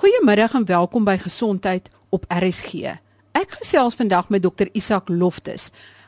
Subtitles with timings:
[0.00, 2.94] Goeiemiddag en welkom by Gesondheid op RSG.
[3.36, 5.66] Ek gesels vandag met Dr Isak Loftus.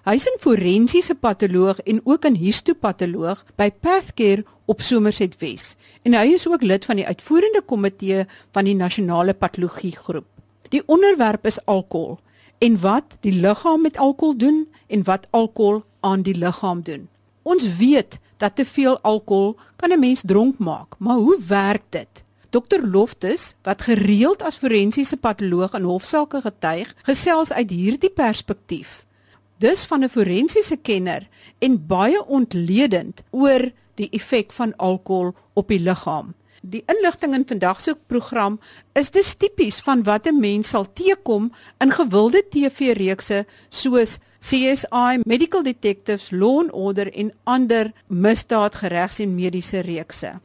[0.08, 5.76] Hy's 'n forensiese patoloog en ook 'n histopatoloog by Pathcare op Somerset Wes.
[6.02, 10.26] En hy is ook lid van die uitvoerende komitee van die nasionale patologie groep.
[10.68, 12.18] Die onderwerp is alkohol
[12.58, 17.08] en wat die liggaam met alkohol doen en wat alkohol aan die liggaam doen.
[17.42, 22.24] Ons weet dat te veel alkohol kan 'n mens dronk maak, maar hoe werk dit?
[22.52, 29.06] Dr Loftus, wat gereeld as forensiese patoloog in hofsaake getuig, gesels uit hierdie perspektief.
[29.56, 31.28] Dis van 'n forensiese kenner
[31.58, 36.34] en baie ontledend oor die effek van alkohol op die liggaam.
[36.60, 38.60] Die inligting in vandag se program
[38.92, 45.62] is dis tipies van wat 'n mens sal teekom in gewilde TV-reekse soos CSI, Medical
[45.62, 50.40] Detectives, Law and Order en ander misdaadgeregs en mediese reekse.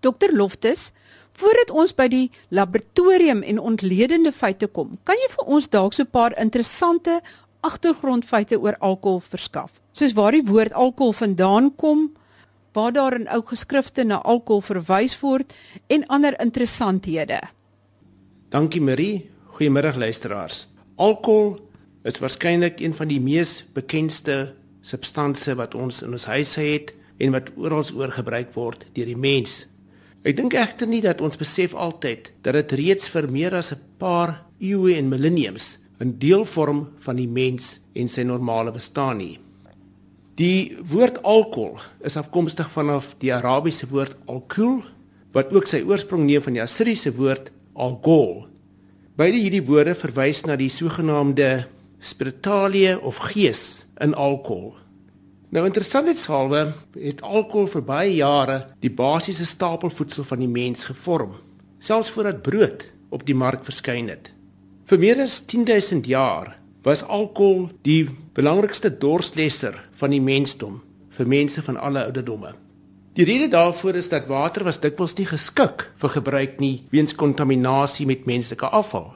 [0.00, 0.92] Dr Loftus,
[1.32, 6.02] Voordat ons by die laboratorium en ontledende feite kom, kan jy vir ons dalk so
[6.02, 7.20] 'n paar interessante
[7.60, 9.80] agtergrondfeite oor alkohol verskaf.
[9.92, 12.12] Soos waar die woord alkohol vandaan kom,
[12.72, 15.52] waar daar in ou geskrifte na alkohol verwys word
[15.86, 17.40] en ander interessanthede.
[18.48, 19.30] Dankie Marie.
[19.52, 20.66] Goeiemiddag luisteraars.
[20.96, 21.58] Alkohol
[22.04, 27.34] is waarskynlik een van die mees bekende substansies wat ons in ons huise het en
[27.36, 29.66] wat oral oor gebruik word deur die mens.
[30.22, 33.80] Ek dink egter nie dat ons besef altyd dat dit reeds vir meer as 'n
[33.98, 39.38] paar eeue en millenniums 'n deel vorm van die mens en sy normale bestaan nie.
[40.36, 44.82] Die woord alkohol is afkomstig vanaf die Arabiese woord alkool
[45.32, 48.46] wat ook sy oorsprong neem van die Assiriese woord algol.
[49.16, 51.66] Beide hierdie woorde verwys na die sogenaamde
[52.00, 54.74] spiritualie of gees in alkohol.
[55.52, 56.60] Nou interessantheidshalwe
[56.96, 61.34] het alkohol vir baie jare die basiese stapelvoedsel van die mens gevorm,
[61.76, 64.30] selfs voordat brood op die mark verskyn het.
[64.88, 66.54] Vir meer as 10000 jaar
[66.88, 70.80] was alkohol die belangrikste dorslesser van die mensdom
[71.12, 72.54] vir mense van alle ouderdomme.
[73.12, 78.08] Die rede daarvoor is dat water was dikwels nie geskik vir gebruik nie weens kontaminasie
[78.08, 79.10] met menslike afval.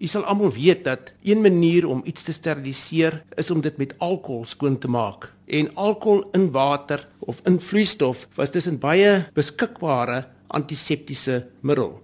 [0.00, 3.92] U sal almal weet dat een manier om iets te steriliseer is om dit met
[3.98, 5.26] alkohol skoon te maak.
[5.44, 12.00] En alkohol in water of in vloeistof was dus 'n baie beskikbare antiseptiese middel.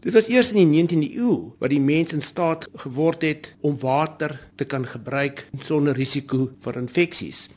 [0.00, 3.78] Dit was eers in die 19de eeu wat die mens in staat geword het om
[3.80, 7.48] water te kan gebruik sonder risiko vir infeksies.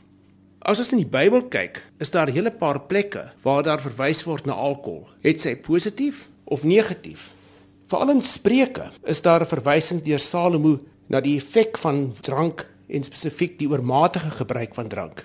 [0.58, 4.24] As ons in die Bybel kyk, is daar 'n hele paar plekke waar daar verwys
[4.24, 7.37] word na alkohol, het sy positief of negatief.
[7.88, 10.78] Veral in Spreuke is daar 'n verwysing deur Salomo
[11.08, 15.24] na die effek van drank en spesifiek die oormatige gebruik van drank.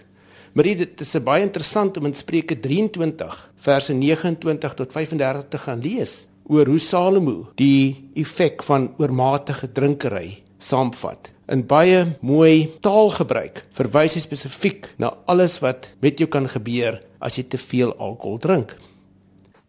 [0.53, 5.79] Maar dit is baie interessant om in Spreuke 23 verse 29 tot 35 te gaan
[5.79, 11.31] lees oor hoe Salomo die effek van oormatige drinkery saamvat.
[11.47, 17.35] In baie mooi taalgebruik verwys hy spesifiek na alles wat met jou kan gebeur as
[17.35, 18.78] jy te veel alkohol drink.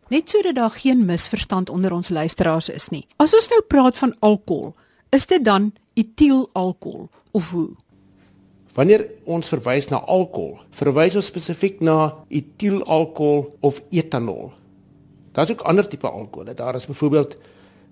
[0.09, 3.07] Net sodat daar geen misverstand onder ons luisteraars is nie.
[3.17, 4.75] As ons nou praat van alkohol,
[5.11, 7.71] is dit dan etielalkohol of hoe?
[8.75, 14.53] Wanneer ons verwys na alkohol, verwys ons spesifiek na etielalkohol of etanol.
[15.33, 16.55] Daar's ook ander tipe alkohol.
[16.55, 17.37] Daar is byvoorbeeld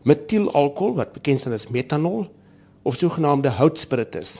[0.02, 2.26] metielalkohol wat bekend staan as metanol
[2.82, 4.36] of sogenaamde houtspiritus.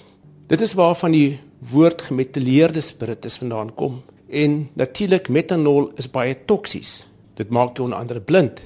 [0.47, 1.41] Dit is waarvan die
[1.71, 4.03] woord gemetileerde spiritus vandaan kom.
[4.29, 7.07] En natuurlik metanol is baie toksies.
[7.43, 8.61] Dit maak jou onder andere blind.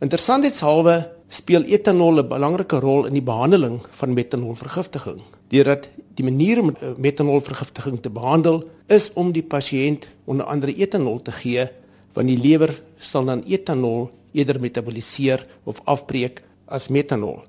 [0.00, 0.94] Interessantheidshalwe
[1.28, 5.20] speel etanol 'n belangrike rol in die behandeling van metanolvergiftiging.
[5.48, 11.22] Deurdat die manier om eh, metanolvergiftiging te behandel is om die pasiënt onder andere etanol
[11.22, 11.68] te gee
[12.14, 17.42] want die lewer sal dan etanol eerder metaboliseer of afbreek as metanol.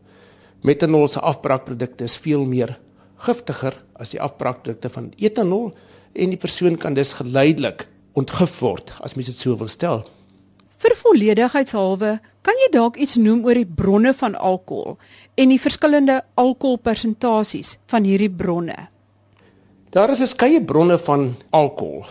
[0.62, 2.78] Metanol se afbraakprodukte is veel meer
[3.18, 5.72] giftiger as die afbraakprodukte van etanol
[6.14, 10.04] en die persoon kan dus geleidelik ontgif word as mens dit so wil stel.
[10.82, 14.96] Vir volledigheidshalwe, kan jy dalk iets noem oor die bronne van alkohol
[15.38, 18.88] en die verskillende alkoholpersentasies van hierdie bronne?
[19.94, 22.08] Daar is verskeie bronne van alkohol.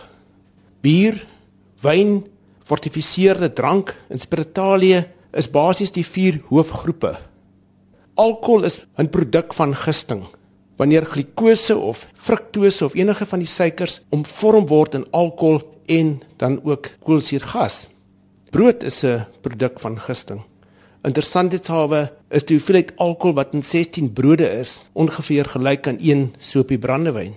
[0.85, 1.19] Bier,
[1.83, 2.21] wyn,
[2.63, 5.01] fortifiseerde drank en spiritualie
[5.35, 7.17] is basies die vier hoofgroepe.
[8.15, 10.23] Alkohol is 'n produk van gisting.
[10.77, 16.61] Wanneer glikose of fruktose of enige van die suikers omvorm word in alkohol en dan
[16.63, 17.90] ook koolsuurgas.
[18.51, 20.41] Brood is 'n produk van gisting.
[21.07, 26.77] Interessantheidshalwe is die hoeveelheid alkohol wat in 16 brode is ongeveer gelyk aan een sopie
[26.77, 27.35] brandewyn.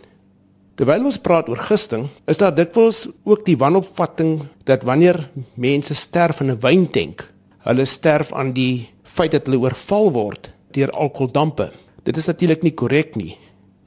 [0.74, 6.40] Terwyl ons praat oor gisting, is daar dikwels ook die wanopvatting dat wanneer mense sterf
[6.40, 11.70] in 'n wyntank, hulle sterf aan die feit dat hulle oorval word deur alkoholdampe.
[12.02, 13.38] Dit is natuurlik nie korrek nie.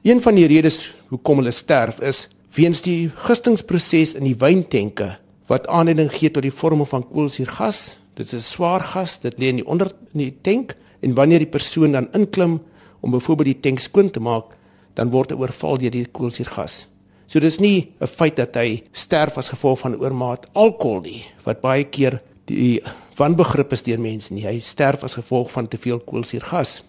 [0.02, 5.66] Een van die redes hoekom hulle sterf is weens die gistingsproses in die wyntenke wat
[5.66, 7.98] aanleiding gee tot die vorming van koolsuurgas.
[8.14, 11.38] Dit is 'n swaar gas, dit lê in die onder in die tank en wanneer
[11.38, 12.60] die persoon dan inklim
[13.00, 14.56] om byvoorbeeld die tank skoon te maak,
[14.94, 16.88] dan word hy oorval deur die koolsuurgas.
[17.26, 21.60] So dis nie 'n feit dat hy sterf as gevolg van oormaat alkohol nie, wat
[21.60, 22.80] baie keer die
[23.16, 24.46] wanbegrip is deur mense nie.
[24.46, 26.82] Hy sterf as gevolg van te veel koolsuurgas.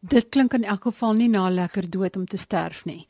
[0.00, 3.06] Dit klink in elk geval nie na lekker dood om te sterf nie.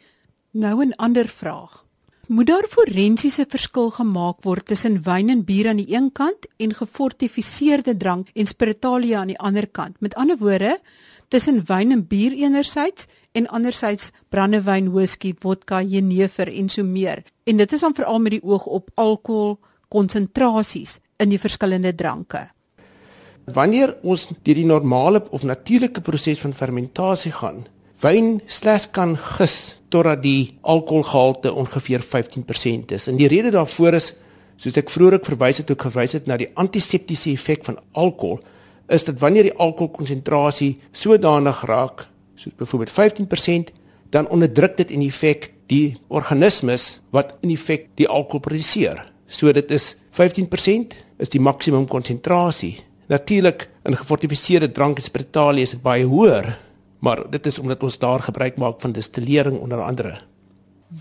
[0.53, 1.84] Nou 'n ander vraag.
[2.27, 6.71] Moet daar forensiese verskil gemaak word tussen wyn en bier aan die een kant en
[6.73, 10.01] gefortifiseerde drank en spiritualia aan die ander kant?
[10.01, 10.79] Met ander woorde,
[11.29, 17.23] tussen wyn en bier enerzijds en anderzijds brandewyn, whisky, vodka, jenever en so meer.
[17.45, 22.47] En dit is dan veral met die oog op alkohol konsentrasies in die verskillende dranke.
[23.45, 27.67] Wanneer ons deur die normale of natuurlike proses van fermentasie gaan,
[28.05, 33.09] wyn slegs kan gis totdat die alkoholgehalte ongeveer 15% is.
[33.09, 34.13] En die rede daarvoor is,
[34.61, 38.41] soos ek vroeër ook verwys het, ook verwys het na die antiseptiese effek van alkohol,
[38.93, 42.07] is dat wanneer die alkoholkonsentrasie sodanig raak,
[42.37, 43.75] soos byvoorbeeld 15%,
[44.15, 49.01] dan onderdruk dit in effek die organismes wat in effek die alkohol produseer.
[49.27, 55.75] So dit is 15% is die maksimum konsentrasie Natuurlik in gefortifiseerde drank en spiritualie is
[55.77, 56.55] dit baie hoër,
[57.05, 60.17] maar dit is omdat ons daar gebruik maak van destillering onder andere.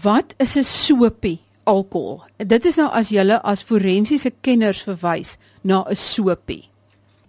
[0.03, 2.21] Wat is 'n sopie alkohol?
[2.37, 6.69] Dit is nou as julle as forensiese kenners verwys na 'n sopie.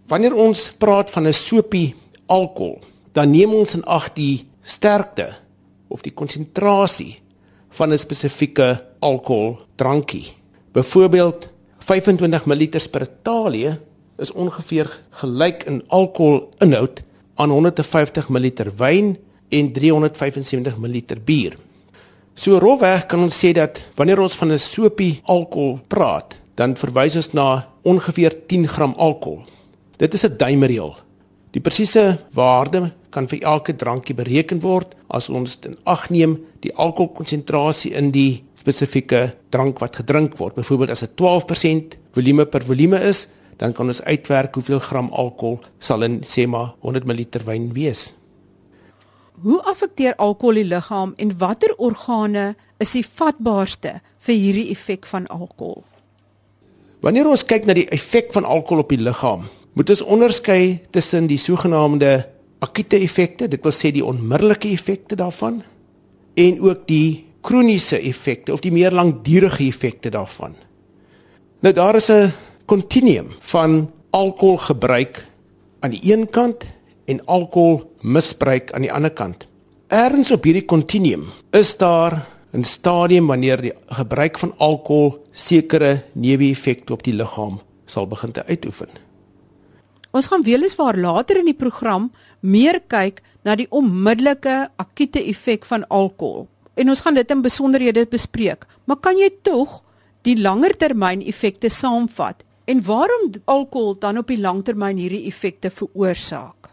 [0.07, 1.95] Wanneer ons praat van 'n sopie
[2.27, 2.79] alkohol,
[3.13, 5.35] dan neem ons in ag die sterkte
[5.89, 7.23] of die konsentrasie
[7.71, 10.33] van 'n spesifieke alkoholdrankie.
[10.73, 11.49] Byvoorbeeld
[11.79, 13.79] 25 ml spiritualie
[14.19, 17.03] is ongeveer gelyk in alkoholinhoud
[17.35, 19.17] aan 150 ml wyn
[19.49, 21.57] en 375 ml bier.
[22.35, 27.17] So rofweg kan ons sê dat wanneer ons van 'n sopie alkohol praat, dan verwys
[27.17, 29.45] ons na ongeveer 10 gram alkohol.
[29.99, 30.97] Dit is 'n duimreël.
[31.53, 36.75] Die presiese waarde kan vir elke drankie bereken word as ons in ag neem die
[36.75, 40.55] alkoholkonsentrasie in die spesifieke drank wat gedrink word.
[40.55, 45.61] Byvoorbeeld as dit 12% volume per volume is, dan kan ons uitwerk hoeveel gram alkohol
[45.79, 48.13] sal in sê maar 100 ml wyn wees.
[49.43, 55.27] Hoe affekteer alkohol die liggaam en watter organe is die vatbaarste vir hierdie effek van
[55.27, 55.83] alkohol?
[57.05, 61.27] Wanneer ons kyk na die effek van alkohol op die liggaam, moet ons onderskei tussen
[61.27, 62.13] die sogenaamde
[62.65, 65.61] akute effekte, dit wil sê die onmiddellike effekte daarvan
[66.41, 70.55] en ook die kroniese effekte of die meer langdurige effekte daarvan.
[71.61, 72.33] Nou daar is 'n
[72.65, 75.25] kontinuum van alkoholgebruik
[75.81, 76.65] aan die een kant
[77.05, 79.47] en alkoholmisbruik aan die ander kant.
[79.93, 86.93] Ergens op hierdie kontinuum is daar 'n stadium wanneer die gebruik van alkohol sekere neeweffekte
[86.93, 88.89] op die liggaam sal begin te uitoefen.
[90.11, 95.87] Ons gaan weliswaar later in die program meer kyk na die onmiddellike akute effek van
[95.89, 98.67] alkohol en ons gaan dit in besonderhede bespreek.
[98.85, 99.83] Maar kan jy tog
[100.23, 106.71] die langtermyn effekte saamvat En waarom alkohol dan op die langtermyn hierdie effekte veroorsaak?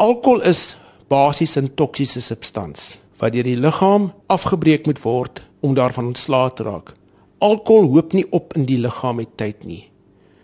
[0.00, 0.76] Alkohol is
[1.08, 6.62] basies 'n toksiese substans wat deur die liggaam afgebreek moet word om daarvan ontslae te
[6.62, 6.92] raak.
[7.38, 9.90] Alkohol hoop nie op in die liggaam met tyd nie.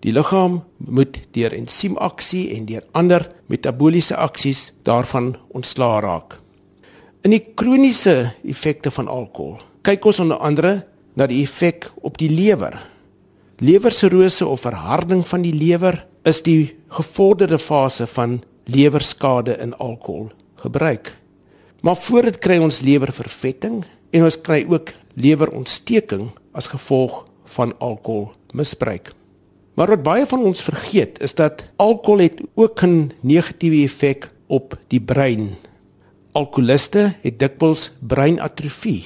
[0.01, 6.39] Die liggaam moet deur ensiemaksie en deur ander metabooliese aksies daarvan ontslae raak.
[7.23, 12.31] In die kroniese effekte van alkohol kyk ons onder andere na die effek op die
[12.31, 12.96] lewer
[13.57, 20.27] Lewersirose of verharding van die lewer is die gevorderde fase van lewerskade in alkohol
[20.61, 21.15] gebruik.
[21.81, 23.79] Maar voor dit kry ons lewervervetting
[24.13, 27.23] en ons kry ook lewerontsteking as gevolg
[27.57, 29.15] van alkoholmisbruik.
[29.77, 34.77] Maar wat baie van ons vergeet is dat alkohol het ook 'n negatiewe effek op
[34.89, 35.57] die brein.
[36.33, 39.05] Alkoholiste het dikwels breinatrofie.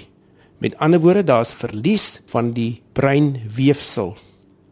[0.59, 4.17] Met ander woorde, daar's verlies van die breinweefsel.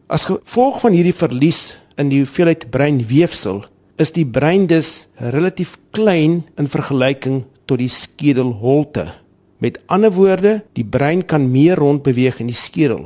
[0.09, 3.59] As gevolg van hierdie verlies in die hoeveelheid breinweefsel,
[4.01, 9.05] is die brein dus relatief klein in vergelyking tot die skedelholte.
[9.61, 13.05] Met ander woorde, die brein kan meer rondbeweeg in die skedel.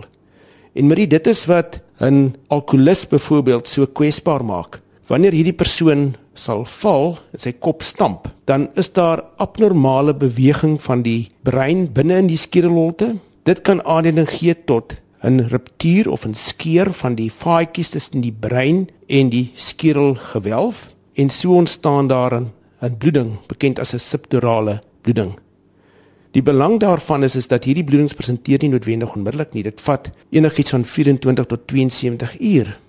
[0.80, 4.80] En Marie, dit is wat 'n alkoholist byvoorbeeld so kwesbaar maak.
[5.08, 11.28] Wanneer hierdie persoon sal val, sy kop stamp, dan is daar abnormale beweging van die
[11.44, 13.16] brein binne in die skedelholte.
[13.44, 18.36] Dit kan aanleiding gee tot 'n ruptuur of 'n skeur van die vaatjies tussen die
[18.40, 25.40] brein en die skedelgewelf en so ontstaan daar 'n bloeding bekend as 'n subdurale bloeding.
[26.32, 29.64] Die belang daarvan is is dat hierdie bloedings presenteer nie noodwendig onmiddellik nie.
[29.64, 32.80] Dit vat enigiets van 24 tot 72 uur.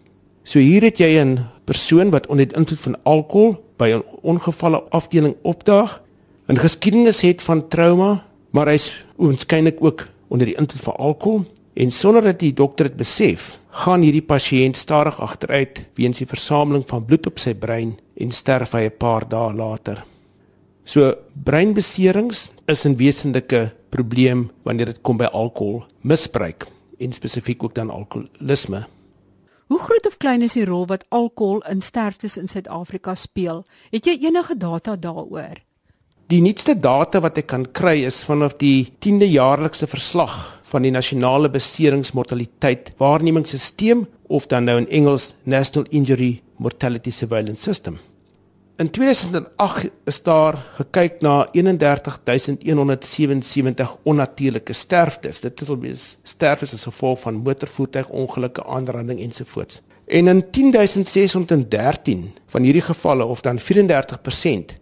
[0.43, 4.83] So hier het jy 'n persoon wat onder die invloed van alkohol by 'n ongevalle
[4.91, 6.03] afdeling opdaag,
[6.49, 11.91] 'n geskiedenis het van trauma, maar hy's waarskynlik ook onder die invloed van alkohol en
[11.91, 17.05] sonder dat die dokter dit besef, gaan hierdie pasiënt stadig agteruit weens die versameling van
[17.05, 20.05] bloed op sy brein en sterf hy 'n paar dae later.
[20.85, 26.67] So breinbeserings is 'n wesenlike probleem wanneer dit kom by alkohol misbruik
[26.99, 28.87] en spesifiek ook dan alkoholisme.
[29.67, 33.65] Hoe groot of klein is die rol wat alkohol in sterftes in Suid-Afrika speel?
[33.91, 35.63] Het jy enige data daaroor?
[36.27, 40.91] Die nuutste data wat ek kan kry is vanaf die 10de jaarlikse verslag van die
[40.91, 47.99] nasionale beseringsmortaliteit waarnemingsstelsel of dan nou in Engels National Injury Mortality Surveillance System.
[48.83, 55.41] In 2008 is daar gekyk na 31177 onnatuurlike sterftes.
[55.41, 59.81] Dit is alwees sterftes as gevolg van motorvoertuigongelukke, aanranding ensovoorts.
[60.07, 63.65] En in 10613 van hierdie gevalle of dan 34%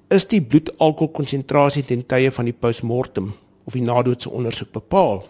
[0.09, 3.35] is die bloedalkoholkonsentrasie ten tye van die postmortem
[3.65, 5.25] of die nadoodse ondersoek bepaal.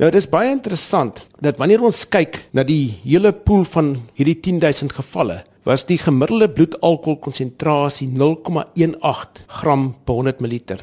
[0.00, 4.38] Nou dit is baie interessant dat wanneer ons kyk na die hele pool van hierdie
[4.40, 10.80] 10000 gevalle, was die gemiddelde bloedalkoholkonsentrasie 0,18 gram per 100 ml.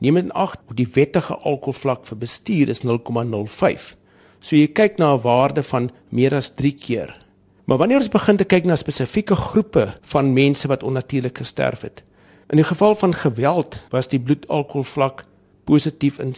[0.00, 3.94] Neem in ag die wettige alkoholvlak vir bestuur is 0,05.
[4.40, 7.16] So jy kyk na 'n waarde van meer as 3 keer.
[7.64, 12.04] Maar wanneer ons begin te kyk na spesifieke groepe van mense wat onnatuurlik gesterf het.
[12.50, 15.24] In die geval van geweld was die bloedalkoholvlak
[15.64, 16.34] positief in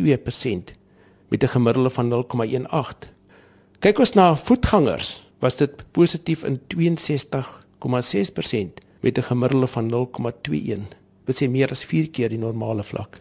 [0.00, 0.74] 60,52%
[1.28, 3.08] met 'n gemiddelde van 0,18.
[3.78, 10.88] Kyk ons na voetgangers was dit positief in 62,6% met 'n gemiddelde van 0,21.
[11.24, 13.20] Dit sê meer as 4 keer die normale vlak.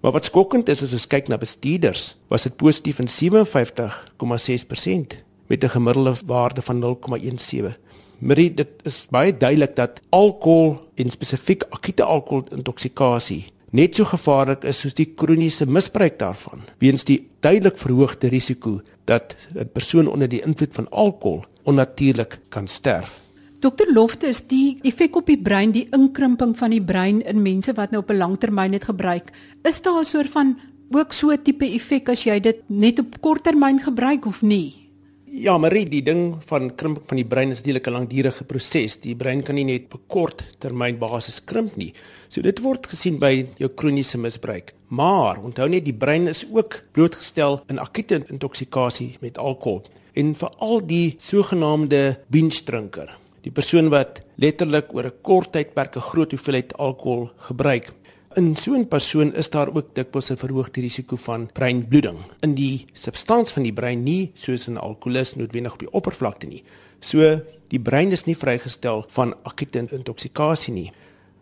[0.00, 5.64] Maar wat skokkend is as ons kyk na bestuurders, was dit positief in 57,6% met
[5.64, 7.76] 'n gemiddelde waarde van 0,17.
[8.18, 14.80] Marie, dit is baie duidelik dat alkohol en spesifiek akute alkoholintoksikasie net so gevaarlik is
[14.80, 20.42] soos die kroniese misbruik daarvan weens die duidelik verhoogde risiko dat 'n persoon onder die
[20.42, 23.22] invloed van alkohol onnatuurlik kan sterf.
[23.60, 27.72] Dokter Lofte is die effek op die brein, die inkrimping van die brein in mense
[27.72, 29.32] wat nou op 'n langtermyn dit gebruik.
[29.62, 30.58] Is daar 'n soort van
[30.90, 34.85] ook so 'n tipe effek as jy dit net op korttermyn gebruik of nie?
[35.26, 38.96] Ja, Marie, die ding van krimping van die brein is natuurlik 'n langdurige proses.
[39.00, 41.92] Die brein kan nie net op kort termyn basis krimp nie.
[42.28, 44.72] So dit word gesien by jou kroniese misbruik.
[44.88, 49.82] Maar onthou net die brein is ook blootgestel aan akute intoksikasie met alkohol
[50.14, 53.18] en veral die sogenaamde binge drinker.
[53.42, 57.92] Die persoon wat letterlik oor 'n kort tydperk 'n groot hoeveelheid alkohol gebruik,
[58.36, 62.84] In so 'n persoon is daar ook dikwels 'n verhoogde risiko van breinbloeding in die
[62.92, 66.62] substans van die brein nie soos in alkoholis noodwendig op die oppervlakte nie.
[67.00, 70.92] So die brein is nie vrygestel van akute intoksikasie nie.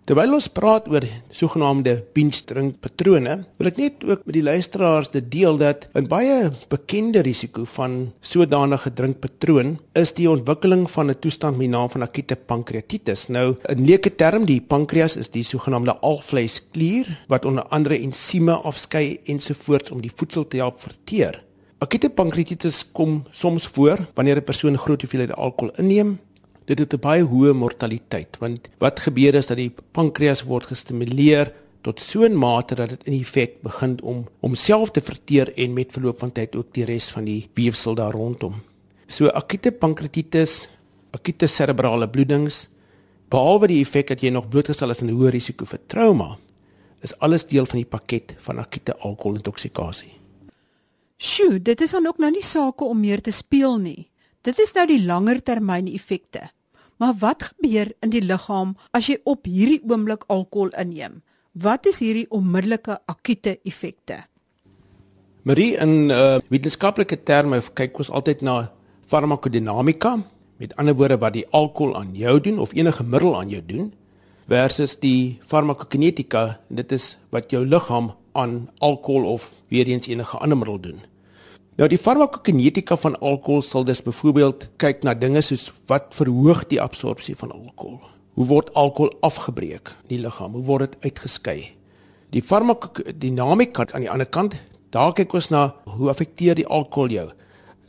[0.04, 5.08] Terwyl ons praat oor sogenaamde binge drink patrone, wil ek net ook met die luisteraars
[5.14, 11.18] dit deel dat 'n baie bekende risiko van sodanige drinkpatroon is die ontwikkeling van 'n
[11.18, 13.28] toestand met naam van akute pankreatitis.
[13.28, 19.20] Nou, in leuke term, die pankreas is die sogenaamde alvleisklier wat onder andere ensieme afskei
[19.25, 21.42] ensovoorts om die voedsel te help verteer.
[21.78, 26.18] Akute pankreatitis kom soms voor wanneer 'n persoon groot hoeveelhede alkohol inneem
[26.64, 31.52] dit het 'n baie hoë mortaliteit want wat gebeur is dat die pankreas word gestimuleer
[31.85, 35.92] tot so 'n mate dat dit in effek begin om homself te verteer en met
[35.92, 38.54] verloop van tyd ook die res van die weefsel daar rondom.
[39.06, 40.68] So akute pankreatitis,
[41.11, 42.68] akute serebrale bloedings,
[43.28, 46.38] behalwe die effek dat jy nog blootgestel is aan 'n hoë risiko vir trauma,
[47.02, 50.12] is alles deel van die pakket van akute alkoholintoksikasie.
[51.18, 54.09] Sjoe, dit is dan ook nou nie sake om meer te speel nie.
[54.44, 56.50] Dit is nou die langer termyn effekte.
[57.00, 61.22] Maar wat gebeur in die liggaam as jy op hierdie oomblik alkohol inneem?
[61.56, 64.18] Wat is hierdie onmiddellike akute effekte?
[65.48, 68.56] Marie in uh, wetenskaplike terme kyk ons altyd na
[69.08, 70.18] farmakodinamika,
[70.60, 73.90] met ander woorde wat die alkohol aan jou doen of enige middel aan jou doen
[74.48, 80.60] versus die farmakokinetika, dit is wat jou liggaam aan alkohol of weer eens enige ander
[80.60, 81.00] middel doen.
[81.76, 86.80] Nou die farmakokinetika van alkohol sal dus byvoorbeeld kyk na dinge soos wat verhoog die
[86.80, 88.00] absorpsie van alkohol.
[88.34, 90.52] Hoe word alkohol afgebreek in die liggaam?
[90.52, 91.74] Hoe word dit uitgeskei?
[92.30, 94.54] Die farmakodinamika aan die ander kant
[94.94, 97.24] Daar kyk ons na hoe affekteer die alkohol jou.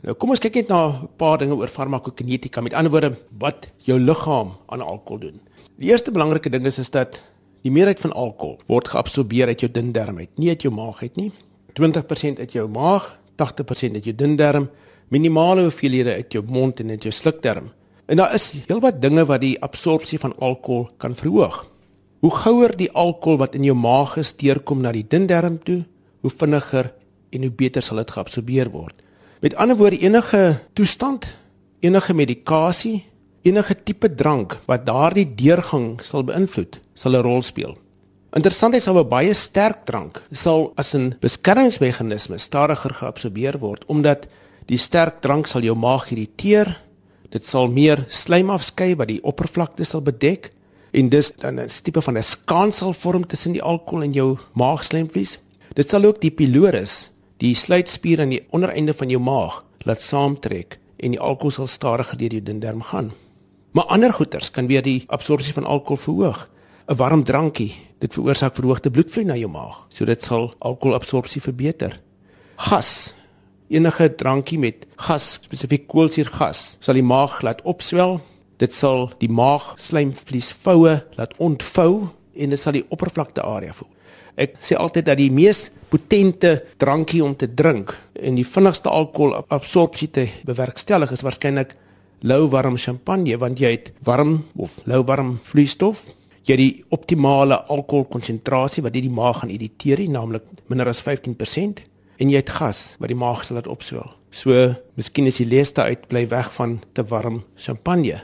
[0.02, 2.60] Nou kom ons kyk net na 'n paar dinge oor farmakokinetika.
[2.60, 5.40] Met ander woorde, wat jou liggaam aan alkohol doen.
[5.78, 7.22] Die eerste belangrike ding is is dat
[7.62, 11.02] die meerderheid van alkohol word geabsorbeer uit jou dun darm uit, nie uit jou maag
[11.02, 11.32] uit nie.
[11.74, 14.68] 20% uit jou maag, 80% uit jou dun darm,
[15.08, 17.70] minimale hoeveelhede uit jou mond en uit jou slukdarm.
[18.06, 21.64] En daar is heelwat dinge wat die absorpsie van alkohol kan verhoog.
[22.20, 25.84] Hoe gouer die alkohol wat in jou maag gesteurkom na die dun darm toe,
[26.22, 26.92] hoe vinniger
[27.30, 28.94] en hoe beter sal dit geabsorbeer word.
[29.44, 31.26] Met ander woorde enige toestand,
[31.84, 33.04] enige medikasie,
[33.46, 37.76] enige tipe drank wat daardie deurgang sal beïnvloed, sal 'n rol speel.
[38.36, 44.26] Interessant is hoe baie sterk drank sal as 'n beskermingsmeganisme stadiger geabsorbeer word omdat
[44.68, 46.76] die sterk drank sal jou maag irriteer.
[47.30, 50.50] Dit sal meer slijm afskei wat die oppervlakte sal bedek
[50.92, 55.38] en dis dan 'n tipe van 'n skansel vorm tussen die alkohol en jou maagslijmvlies.
[55.74, 60.78] Dit sal ook die pylorus die sluitspier aan die ondereinde van jou maag laat saamtrek
[60.98, 63.12] en die alkohol sal stadiger deur jou dindarm gaan.
[63.72, 66.48] Maar ander goeters kan weer die absorpsie van alkohol verhoog.
[66.86, 71.96] 'n Warm drankie, dit veroorsaak verhoogde bloedvloei na jou maag, so dit sal alkoholabsorpsie verbeter.
[72.56, 73.12] Gas.
[73.68, 78.20] Enige drankie met gas, spesifiek koolsuurgas, sal die maag laat opswel.
[78.62, 83.90] Dit sal die maag slijmvliesvoue laat ontvou en dit sal die oppervlakte area voel.
[84.38, 90.08] Ek sê altyd dat die mees potente drankie om te drink en die vinnigste alkoholabsorpsie
[90.14, 91.74] te bewerkstellig is waarskynlik
[92.22, 96.04] louwarm champagne want jy het warm of louwarm vloeistof
[96.46, 101.82] jy die optimale alkoholkonsentrasie wat dit die maag gaan irriteer naamlik minder as 15%
[102.16, 104.54] en jy het gas wat die maag sal laat opswel so
[104.98, 108.22] miskien is die leeste uit bly weg van te warm champagne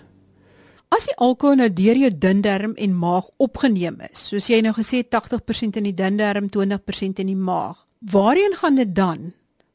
[0.92, 4.74] As die alkohol nou deur jou dun darm en maag opgeneem is, soos jy nou
[4.76, 7.78] gesê 80% in die dun darm, 20% in die maag,
[8.12, 9.30] waarheen gaan dit dan?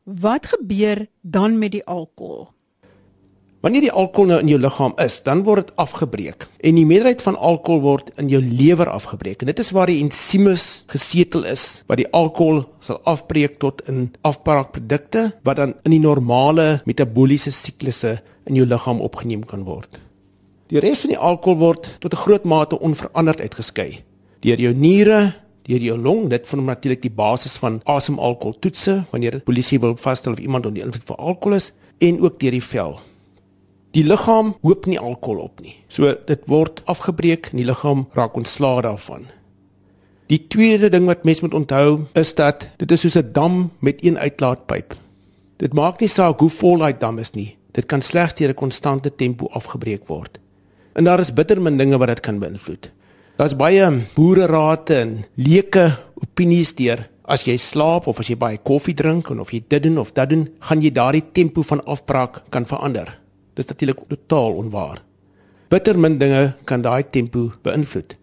[0.06, 2.52] Wat gebeur dan met die alkohol?
[3.68, 7.20] Wanneer die alkohol nou in jou liggaam is, dan word dit afgebreek en die meerderheid
[7.20, 9.42] van alkohol word in jou lewer afgebreek.
[9.44, 14.06] En dit is waar die ensimes gesetel is wat die alkohol sal afbreek tot in
[14.24, 18.14] afbraakprodukte wat dan in die normale metabooliese siklusse
[18.48, 20.00] in jou liggaam opgeneem kan word.
[20.72, 24.00] Die res van die alkohol word tot 'n groot mate onveranderd uitgeskei
[24.40, 25.34] deur jou niere,
[25.68, 29.98] deur jou long, dit vorm natuurlik die basis van asemalkohol toetse wanneer die polisie wil
[29.98, 33.00] vasstel of iemand onder invloed van alkohol is en ook deur die vel.
[33.98, 35.74] Die liggaam hoop nie alkohol op nie.
[35.90, 39.26] So dit word afgebreek en die liggaam raak ontslae daarvan.
[40.30, 44.04] Die tweede ding wat mens moet onthou is dat dit is soos 'n dam met
[44.04, 44.94] een uitlaatpyp.
[45.58, 47.58] Dit maak nie saak hoe vol daai dam is nie.
[47.72, 50.38] Dit kan slegs deur 'n konstante tempo afgebreek word.
[50.94, 52.92] En daar is bitter min dinge wat dit kan beïnvloed.
[53.38, 58.94] Daar's baie boererate en leuke opinies deur as jy slaap of as jy baie koffie
[58.94, 62.44] drink en of jy dit doen of dat doen, gaan jy daardie tempo van afbraak
[62.50, 63.27] kan verander.
[63.58, 65.02] Dis natuurlik totaal onwaar.
[65.72, 68.14] Bitter min dinge kan daai tempo beïnvloed.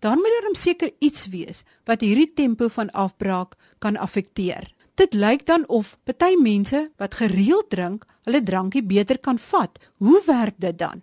[0.00, 4.70] Dan moet daar seker iets wees wat hierdie tempo van afbraak kan affekteer.
[4.94, 9.78] Dit lyk dan of party mense wat gereeld drink, hulle drankie beter kan vat.
[9.98, 11.02] Hoe werk dit dan?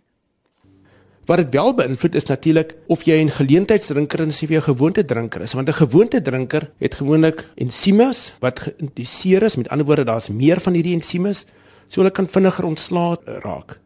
[1.26, 5.06] Wat dit wel beïnvloed is natuurlik of jy 'n geleentheidsdrinker is of jy 'n gewoonte
[5.06, 10.04] drinker is, want 'n gewoonte drinker het gewoonlik ensimes wat geïndiseer is, met ander woorde
[10.04, 11.46] daar's meer van hierdie ensimes,
[11.88, 13.80] so hulle kan vinniger ontslae raak.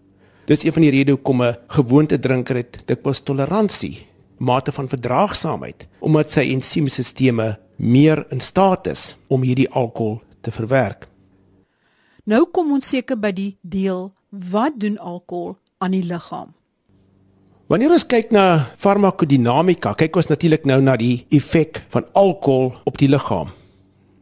[0.46, 4.08] Dis een van die redes hoekom 'n gewoonte drinker het dikwels toleransie,
[4.38, 11.08] mate van verdraagsaamheid, omdat sy ensiemstelsels meer in staat is om hierdie alkohol te verwerk.
[12.24, 16.54] Nou kom ons seker by die deel wat doen alkohol aan die liggaam?
[17.70, 22.98] Wanneer ons kyk na farmakodinamika, kyk ons natuurlik nou na die effek van alkohol op
[22.98, 23.52] die liggaam.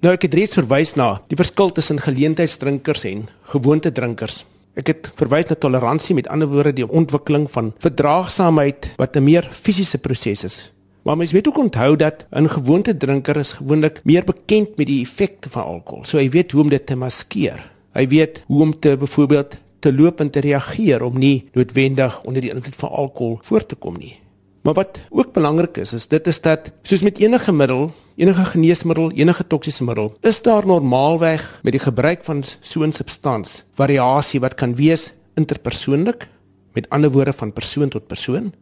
[0.07, 4.37] Nou ek het reeds verwys na die verskil tussen geleentheidsdrinkers en gewoonte drinkers.
[4.79, 9.43] Ek het verwys na toleransie met ander woorde die ontwikkeling van verdraagsaamheid wat 'n meer
[9.51, 10.71] fisiese proses is.
[11.03, 15.01] Maar mens moet ook onthou dat 'n gewoonte drinker is gewoonlik meer bekend met die
[15.01, 16.05] effekte van alkohol.
[16.05, 17.69] So hy weet hoe om dit te maskeer.
[17.93, 22.41] Hy weet hoe om te byvoorbeeld te loop en te reageer om nie noodwendig onder
[22.41, 24.19] die invloed van alkohol voor te kom nie.
[24.61, 29.11] Maar wat ook belangrik is, is dit is dat soos met enige middel, enige geneesmiddel,
[29.15, 34.55] enige toksiese middel, is daar normaalweg met die gebruik van so 'n substans variasie wat
[34.55, 36.27] kan wees interpersoonlik,
[36.73, 38.53] met ander woorde van persoon tot persoon,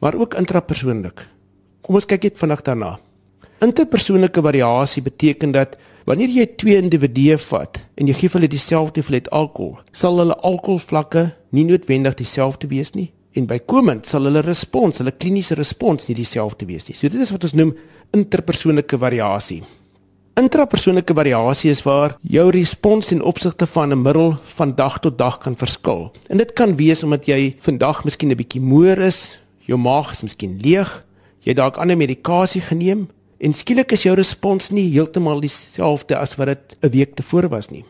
[0.00, 1.28] maar ook intrapersoonlik.
[1.80, 2.98] Kom ons kyk net vinnig daarna.
[3.60, 5.76] Interpersoonlike variasie beteken dat
[6.08, 11.28] Wanneer jy twee individue vat en jy gee hulle dieselfde hoeveelheid alkohol, sal hulle alkoholvlakke
[11.54, 16.66] nie noodwendig dieselfde wees nie en bykomend sal hulle respons, hulle kliniese respons nie dieselfde
[16.68, 16.96] wees nie.
[16.98, 17.70] So dit is wat ons noem
[18.12, 19.62] interpersoonlike variasie.
[20.36, 25.38] Intrapersoonlike variasie is waar jou respons ten opsigte van 'n middel van dag tot dag
[25.38, 26.12] kan verskil.
[26.28, 30.22] En dit kan wees omdat jy vandag miskien 'n bietjie moer is, jou maag is
[30.22, 31.04] miskien leeg,
[31.40, 36.46] jy dalk ander medikasie geneem en skielik is jou respons nie heeltemal dieselfde as wat
[36.46, 37.84] dit 'n week tevore was nie.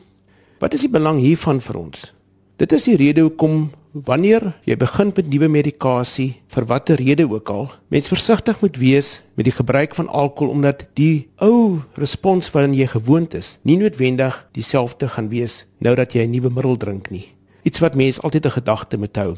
[0.59, 2.13] Wat is die belang hiervan vir ons?
[2.57, 7.51] Dit is die rede hoekom wanneer jy begin met nuwe medikasie vir watter rede ook
[7.53, 12.77] al, mens versigtig moet wees met die gebruik van alkohol omdat die ou respons waaraan
[12.77, 17.11] jy gewoond is, nie noodwendig dieselfde gaan wees nou dat jy 'n nuwe middel drink
[17.11, 17.29] nie.
[17.65, 19.37] Iets wat mens altyd 'n gedagte moet hou.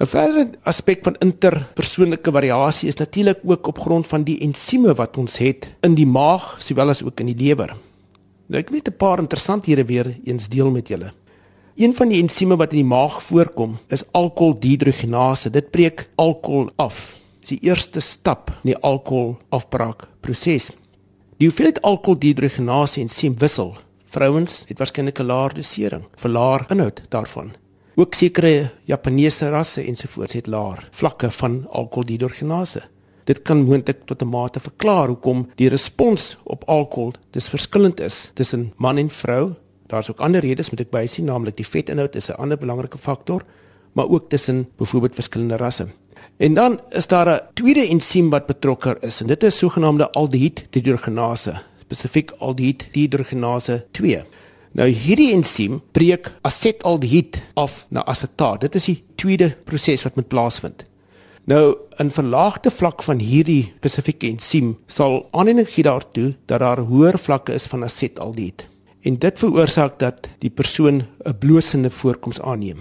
[0.00, 5.16] 'n Verdere aspek van interpersoonlike variasie is natuurlik ook op grond van die ensieme wat
[5.16, 7.76] ons het in die maag sowel as ook in die lewer.
[8.46, 11.10] Nou ek weet 'n paar interessanthede weer eens deel met julle.
[11.78, 15.50] Een van die ensieme wat in die maag voorkom, is alkoholdehidrogenase.
[15.54, 17.12] Dit breek alkohol af.
[17.38, 20.72] Dis die eerste stap in die alkoholafbraakproses.
[21.38, 23.76] Die hoeveelheid alkoholdehidrogenase ensiem wissel.
[24.10, 27.52] Vrouens het waarskynlik 'n laer dosering, verlaar inhoud daarvan.
[27.94, 32.82] Ook sekere Japaneese rasse ensovoorts het laer vlakke van alkoholdehidrogenase.
[33.24, 38.30] Dit kan moontlik tot 'n mate verklaar hoekom die respons op alkohol dis verskillend is
[38.34, 39.54] tussen man en vrou
[39.88, 43.42] Daar's ook ander redes moet ek bysien, naamlik die vetinhoud is 'n ander belangrike faktor,
[43.92, 45.86] maar ook tussen byvoorbeeld verskillende rasse.
[46.36, 50.66] En dan is daar 'n tweede ensiem wat betrokke is en dit is sogenaamde aldehied
[50.70, 54.22] dehidrogenase, spesifiek aldehied dehidrogenase 2.
[54.72, 58.60] Nou hierdie ensiem breek asetaldehied af na asetaat.
[58.60, 60.84] Dit is die tweede proses wat met plaasvind.
[61.44, 67.18] Nou, 'n verlaagde vlak van hierdie spesifieke ensiem sal aanleiding gee daartoe dat daar hoër
[67.18, 68.68] vlakke is van asetaldehied
[69.08, 72.80] en dit veroorsaak dat die persoon 'n blosende voorkoms aanneem.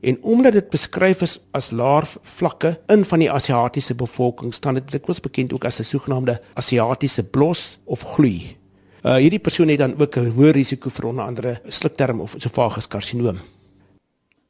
[0.00, 4.90] En omdat dit beskryf is as laer vlakke in van die Asiatiese bevolking, staan dit
[4.90, 8.56] dikwels bekend ook as 'n sogenaamde Asiatiese blos of gloei.
[9.02, 12.88] Uh hierdie persoon het dan ook 'n hoër risiko vir onder andere slukterm of esophagus
[12.88, 13.38] karsinoom.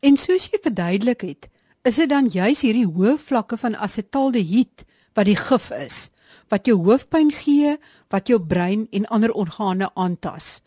[0.01, 1.49] En soos jy verduidelik het,
[1.83, 6.11] is dit dan juis hierdie hoë vlakke van asetaldehied wat die gif is
[6.49, 7.77] wat jou hoofpyn gee,
[8.09, 10.63] wat jou brein en ander organe aantas.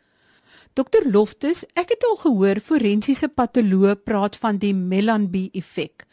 [0.71, 6.05] Dokter Loftus, ek het al gehoor forensiese patoloog praat van die Mellanby effek.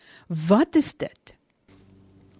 [0.48, 1.34] Wat is dit?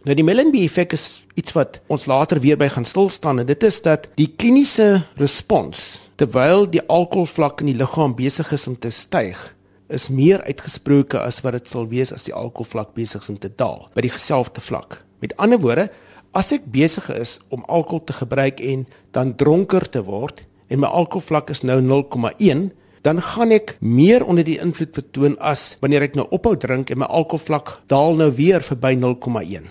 [0.03, 1.05] Nou die Mellanby effek is
[1.39, 5.05] iets wat ons later weer by gaan stil staan en dit is dat die kliniese
[5.21, 5.85] respons
[6.19, 9.39] terwyl die alkoholvlak in die liggaam besig is om te styg
[9.87, 13.53] is meer uitgesproke as wat dit sal wees as die alkoholvlak besig is om te
[13.55, 15.05] daal by die geselfde vlak.
[15.23, 15.87] Met ander woorde,
[16.35, 20.87] as ek besig is om alkohol te gebruik en dan dronker te word, en my
[20.87, 22.69] alkoholvlak is nou 0,1,
[23.07, 27.03] dan gaan ek meer onder die invloed vertoon as wanneer ek nou ophou drink en
[27.03, 29.69] my alkoholvlak daal nou weer verby 0,1.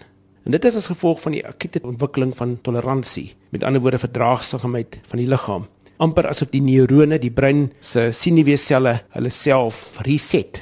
[0.48, 5.02] En dit is as gevolg van die akute ontwikkeling van toleransie, met ander woorde verdraagsaamheid
[5.12, 5.68] van die liggaam,
[6.00, 10.62] amper asof die neurone, die brein se senuweeselle hulle self reset.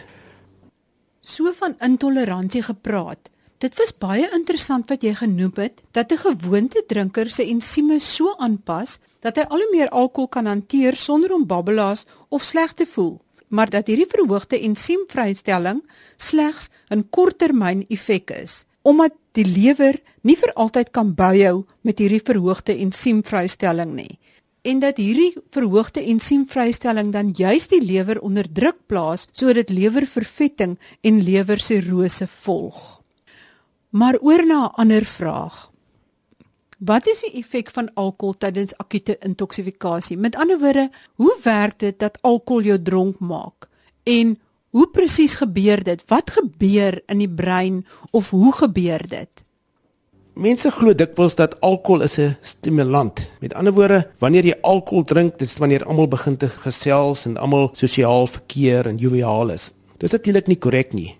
[1.22, 3.30] So van intoleransie gepraat.
[3.62, 8.36] Dit was baie interessant wat jy genoem het dat 'n gewoonte drinker se ensieme so
[8.38, 12.86] aanpas dat hy al hoe meer alkohol kan hanteer sonder om babbelaars of sleg te
[12.86, 13.18] voel,
[13.50, 15.82] maar dat hierdie verhoogde ensiemvrystelling
[16.18, 22.24] slegs 'n korttermyn effek is, omdat die lewer nie vir altyd kan byhou met hierdie
[22.24, 24.20] verhoogde ensiemvrystelling nie
[24.66, 31.22] en dat hierdie verhoogde ensiemvrystelling dan juis die lewer onder druk plaas sodat lewervervetting en
[31.22, 32.80] lewersirose volg.
[33.90, 35.72] Maar oor na 'n ander vraag.
[36.80, 40.18] Wat is die effek van alkohol tydens akute intoksikasie?
[40.18, 43.70] Met ander woorde, hoe werk dit dat alkohol jou dronk maak?
[44.04, 44.36] En
[44.76, 46.04] hoe presies gebeur dit?
[46.12, 49.44] Wat gebeur in die brein of hoe gebeur dit?
[50.36, 53.24] Mense glo dikwels dat alkohol is 'n stimulant.
[53.40, 57.70] Met ander woorde, wanneer jy alkohol drink, dis wanneer almal begin te gesels en almal
[57.74, 59.72] sosiaal verkeer en joviaal is.
[59.98, 61.16] Dis natuurlik nie korrek nie.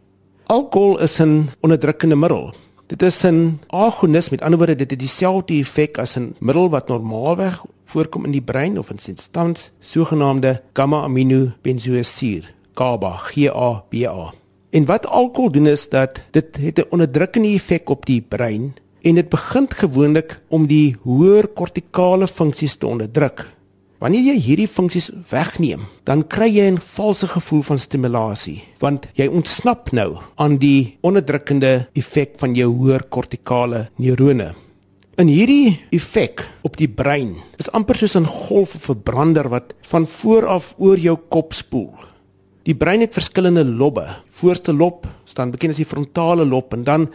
[0.48, 2.54] Alkohol is 'n onderdrukkende middel.
[2.88, 6.88] Dit is 'n agonis, met ander woorde dit het dieselfde effek as 'n middel wat
[6.88, 14.34] normaalweg voorkom in die brein of in substans sogenaamde gamma-aminobenzoesuur, GABA, G A B A.
[14.70, 19.16] En wat alkohol doen is dat dit het 'n onderdrukkende effek op die brein en
[19.16, 23.52] dit begin gewoonlik om die hoër kortikale funksies te onderdruk.
[24.04, 29.28] Wanneer jy hierdie funksies wegneem, dan kry jy 'n valse gevoel van stimulasie, want jy
[29.28, 34.54] ontsnap nou aan die onderdrukkende effek van jou hoër kortikale neurone.
[35.18, 39.74] In hierdie effek op die brein is amper soos 'n golf of 'n brander wat
[39.82, 41.94] van voor af oor jou kop spoel.
[42.64, 44.08] Die brein het verskillende lobbe.
[44.30, 47.10] Voorste lob staan bekend as die frontale lob en dan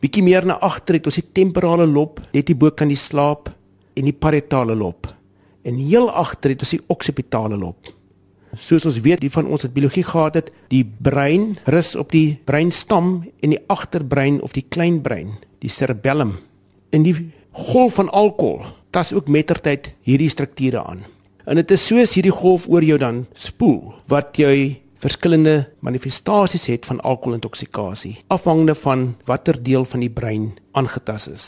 [0.00, 3.48] bietjie meer na agter het ons die temporale lob, net hier bo kan die slaap
[3.94, 5.17] en die parietale lob.
[5.68, 7.92] En heel agter het ons die oksipitale lob.
[8.56, 12.38] Soos ons weet, die van ons wat biologie gehad het, die brein rus op die
[12.48, 16.38] breinstam en die agterbrein of die kleinbrein, die cerebellum.
[16.90, 17.14] En die
[17.52, 21.04] golf van alkohol tas ook mettertyd hierdie strukture aan.
[21.44, 26.86] En dit is soos hierdie golf oor jou dan spoel wat jy verskillende manifestasies het
[26.88, 31.44] van alkoholintoksikasie afhangende van watter deel van die brein aangetast is.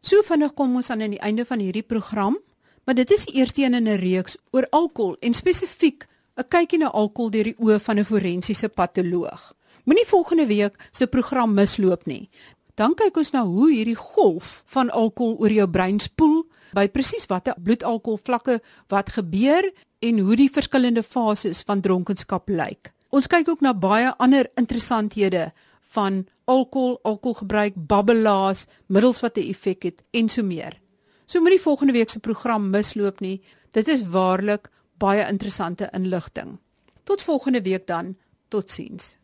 [0.00, 2.38] So vinnig kom ons aan aan die einde van hierdie program,
[2.88, 6.78] maar dit is die eerste een in 'n reeks oor alkohol en spesifiek 'n kykie
[6.78, 9.52] na alkohol deur die oë van 'n forensiese patoloog.
[9.84, 12.30] Moenie volgende week se program misloop nie.
[12.74, 17.26] Dan kyk ons na hoe hierdie golf van alkohol oor jou brein spoel, by presies
[17.26, 22.92] watter bloedalkoholvlakke wat gebeur en hoe die verskillende fases van dronkenskap lyk.
[23.08, 29.82] Ons kyk ook na baie ander interessanthede van alkohol, alkoholgebruik, babbelaars, middels wat 'n effek
[29.82, 30.87] het en so meer.
[31.28, 33.42] So moet die volgende week se program misloop nie.
[33.76, 36.54] Dit is waarlik baie interessante inligting.
[37.04, 38.14] Tot volgende week dan.
[38.48, 39.16] Totsiens.